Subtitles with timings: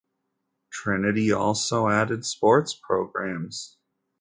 [0.71, 3.77] Trinity also added sports programs.